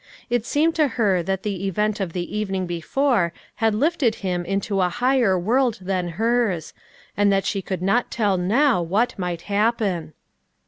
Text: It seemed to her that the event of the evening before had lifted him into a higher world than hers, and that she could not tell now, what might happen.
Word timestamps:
It 0.31 0.47
seemed 0.47 0.73
to 0.77 0.87
her 0.97 1.21
that 1.21 1.43
the 1.43 1.67
event 1.67 1.99
of 1.99 2.11
the 2.13 2.35
evening 2.35 2.65
before 2.65 3.33
had 3.57 3.75
lifted 3.75 4.15
him 4.25 4.43
into 4.43 4.81
a 4.81 4.89
higher 4.89 5.37
world 5.37 5.77
than 5.79 6.07
hers, 6.17 6.73
and 7.15 7.31
that 7.31 7.45
she 7.45 7.61
could 7.61 7.83
not 7.83 8.09
tell 8.09 8.35
now, 8.35 8.81
what 8.81 9.19
might 9.19 9.41
happen. 9.43 10.13